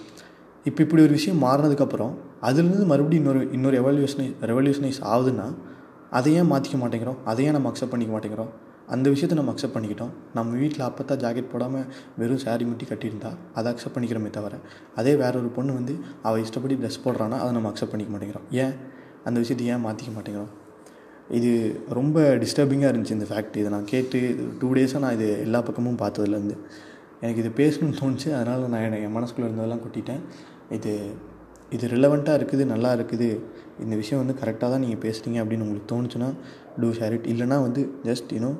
இப்போ 0.69 0.79
இப்படி 0.85 1.01
ஒரு 1.07 1.13
விஷயம் 1.17 1.41
மாறினதுக்கப்புறம் 1.47 2.13
அதுலேருந்து 2.47 2.87
மறுபடியும் 2.91 3.23
இன்னொரு 3.23 3.41
இன்னொரு 3.57 3.75
எவல்யூஷனை 3.81 4.25
ரெவல்யூஷனைஸ் 4.51 5.01
ஆகுதுன்னா 5.11 5.47
அதை 6.17 6.31
ஏன் 6.39 6.49
மாற்றிக்க 6.51 6.77
மாட்டேங்கிறோம்? 6.81 7.19
அதையே 7.31 7.51
நம்ம 7.55 7.69
அக்செப்ட் 7.71 7.93
பண்ணிக்க 7.93 8.13
மாட்டேங்கிறோம்? 8.15 8.51
அந்த 8.95 9.07
விஷயத்த 9.13 9.35
நம்ம 9.39 9.53
அக்செப்ட் 9.53 9.75
பண்ணிக்கிட்டோம். 9.75 10.11
நம்ம 10.37 10.49
வீட்டில் 10.61 10.83
அப்போத்தான் 10.87 11.21
ஜாக்கெட் 11.23 11.49
போடாமல் 11.53 11.87
வெறும் 12.19 12.41
சாரி 12.43 12.65
முட்டி 12.69 12.85
கட்டியிருந்தா 12.91 13.31
அதை 13.57 13.67
அக்செப்ட் 13.71 13.95
பண்ணிக்கிறோமே 13.95 14.29
தவிர 14.37 14.59
அதே 14.99 15.13
வேற 15.23 15.33
ஒரு 15.41 15.49
பொண்ணு 15.57 15.71
வந்து 15.79 15.93
அவள் 16.27 16.43
இஷ்டப்படி 16.45 16.75
ட்ரெஸ் 16.81 16.99
போடுறான்னா 17.05 17.39
அதை 17.43 17.51
நம்ம 17.57 17.69
அக்செப்ட் 17.71 17.93
பண்ணிக்க 17.93 18.13
மாட்டேங்கிறோம். 18.13 18.47
ஏன்? 18.63 18.73
அந்த 19.27 19.37
விஷயத்தை 19.43 19.65
ஏன் 19.73 19.83
மாற்றிக்க 19.87 20.11
மாட்டேங்கிறோம்? 20.17 20.51
இது 21.37 21.51
ரொம்ப 21.99 22.19
டிஸ்டர்பிங்காக 22.43 22.91
இருந்துச்சு 22.91 23.17
இந்த 23.17 23.27
ஃபேக்ட் 23.31 23.57
இதை 23.61 23.71
நான் 23.75 23.89
கேட்டு 23.93 24.19
டூ 24.59 24.67
டேஸாக 24.77 25.01
நான் 25.05 25.15
இது 25.17 25.27
எல்லா 25.45 25.59
பக்கமும் 25.69 25.97
பார்த்ததுலேருந்து 26.03 26.55
எனக்கு 27.23 27.41
இது 27.43 27.51
பேசணும்னு 27.61 27.97
தோணுச்சு. 28.01 28.29
அதனால் 28.37 28.63
நான் 28.73 28.95
என் 29.05 29.15
மனசுக்குள்ளே 29.17 29.47
இருந்ததெல்லாம் 29.49 29.83
கொட்டிட்டேன். 29.85 30.21
இது 30.77 30.93
இது 31.75 31.85
ரிலவெண்ட்டாக 31.93 32.39
இருக்குது 32.39 32.63
நல்லா 32.71 32.89
இருக்குது. 32.97 33.27
இந்த 33.83 33.95
விஷயம் 34.01 34.21
வந்து 34.23 34.35
கரெக்டாக 34.41 34.69
தான் 34.73 34.83
நீங்கள் 34.85 35.01
பேசுகிறீங்க 35.05 35.37
அப்படின்னு 35.43 35.65
உங்களுக்கு 35.65 35.89
தோணுச்சுன்னா 35.93 36.29
டூ 36.81 36.89
ஷேர் 36.99 37.15
இட் 37.17 37.27
இல்லைனா 37.33 37.57
வந்து 37.67 37.81
just 38.09 38.31
you know 38.35 38.51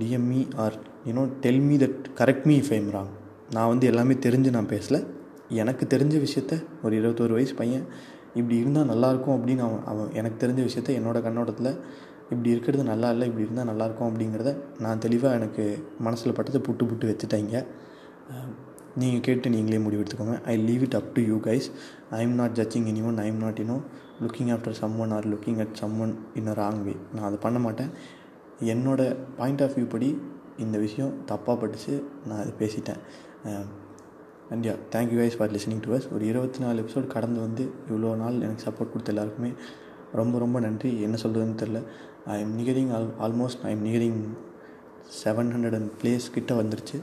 DM me 0.00 0.40
or 0.64 0.76
you know 1.08 1.22
tell 1.44 1.62
me 1.68 1.76
that 1.82 2.06
correct 2.20 2.46
me 2.50 2.54
if 2.60 2.72
I'm 2.78 2.88
wrong 2.96 3.12
நான் 3.56 3.70
வந்து 3.72 3.86
எல்லாமே 3.90 4.14
தெரிஞ்சு 4.26 4.50
நான் 4.56 4.70
பேசலை. 4.72 5.00
எனக்கு 5.60 5.84
தெரிஞ்ச 5.94 6.16
விஷயத்த 6.26 6.54
ஒரு 6.84 6.94
இருபத்தோரு 7.00 7.32
வயசு 7.36 7.54
பையன் 7.60 7.84
இப்படி 8.38 8.56
இருந்தால் 8.62 8.90
நல்லாயிருக்கும் 8.90 9.36
அப்படின்னு 9.36 9.62
அவன் 9.66 9.84
அவன் 9.92 10.10
எனக்கு 10.20 10.38
தெரிஞ்ச 10.42 10.60
விஷயத்த 10.68 10.90
என்னோடய 10.98 11.24
கண்ணோட்டத்தில் 11.26 11.70
இப்படி 12.32 12.50
இருக்கிறது 12.54 12.82
நல்லா 12.90 13.08
இல்லை 13.14 13.26
இப்படி 13.30 13.46
இருந்தால் 13.46 13.70
நல்லாயிருக்கும் 13.70 14.10
அப்படிங்கிறத 14.10 14.50
நான் 14.84 15.02
தெளிவாக 15.04 15.38
எனக்கு 15.38 15.64
மனசில் 16.06 16.36
பட்டதை 16.38 16.60
புட்டு 16.68 16.84
புட்டு 16.90 17.08
வச்சுட்டாங்க. 17.10 17.64
நீங்கள் 19.00 19.24
கேட்டு 19.26 19.48
நீங்களே 19.54 19.78
முடிவு 19.82 20.02
எடுத்துக்கோங்க 20.02 20.36
I 20.52 20.54
leave 20.68 20.84
it 20.86 20.96
up 20.98 21.10
to 21.16 21.20
you 21.30 21.36
guys 21.48 21.66
I 22.18 22.20
am 22.26 22.36
not 22.40 22.54
judging 22.60 22.86
anyone 23.10 23.18
I 23.24 23.26
am 23.32 23.42
not 23.44 23.60
you know 23.62 23.76
looking 24.22 24.50
after 24.54 24.76
someone 24.98 25.12
or 25.16 25.26
looking 25.32 25.60
at 25.64 25.76
someone 26.04 26.14
in 26.34 26.50
a 26.52 26.54
wrong 26.62 26.80
way 26.86 26.94
நான் 27.14 27.26
அதை 27.28 27.38
பண்ண 27.44 27.58
மாட்டேன். 27.66 27.90
என்னோடய 28.60 29.16
பாயிண்ட் 29.36 29.62
ஆஃப் 29.62 29.74
வியூ 29.76 29.88
படி 29.88 30.08
இந்த 30.64 30.78
விஷயம் 30.78 31.12
தப்பாக 31.30 31.56
பட்டுச்சு. 31.60 31.94
நான் 32.26 32.40
அதை 32.42 32.52
பேசிட்டேன். 32.58 33.00
And 34.52 34.64
yeah 34.66 34.74
thank you 34.94 35.16
guys 35.20 35.36
for 35.38 35.52
listening 35.56 35.82
to 35.84 35.90
us 35.96 36.08
ஒரு 36.14 36.24
இருபத்தி 36.26 36.58
நாலு 36.64 36.82
எபிசோட் 36.82 37.06
கடந்து 37.06 37.40
வந்து 37.40 37.64
இவ்வளோ 37.88 38.10
நாள் 38.22 38.40
எனக்கு 38.40 38.64
சப்போர்ட் 38.66 38.92
கொடுத்த 38.92 39.12
எல்லாருக்குமே 39.12 39.50
ரொம்ப 40.20 40.38
ரொம்ப 40.38 40.60
நன்றி. 40.60 40.90
என்ன 41.06 41.16
சொல்கிறதுன்னு 41.22 41.60
தெரில 41.62 41.80
I 42.34 42.40
am 42.44 42.54
nearing 42.60 42.90
all 42.96 43.10
almost 43.26 43.62
I 43.62 43.70
am 43.76 43.84
nearing 43.88 44.20
seven 45.24 45.52
hundred 45.54 45.76
and 45.78 45.90
plays 46.00 46.26
கிட்ட 46.36 46.54
வந்துருச்சு 46.62 46.98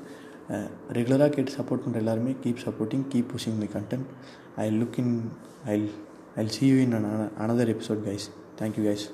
ரெகுலராக 0.98 1.30
கேட்டு 1.30 1.52
சப்போர்ட் 1.58 1.84
பண்ணுற 1.86 1.96
எல்லாருமே 1.96 2.34
keep 2.44 2.64
supporting 2.66 3.06
keep 3.14 3.32
pushing 3.34 3.58
my 3.62 3.70
content 3.74 4.08
I 4.64 4.68
look 4.82 5.00
in 5.04 5.16
I 5.66 5.76
I 6.36 6.48
see 6.58 6.68
you 6.68 6.78
in 6.86 6.96
another 7.44 7.72
episode 7.76 8.04
guys 8.10 8.28
thank you 8.62 8.84
guys 8.90 9.06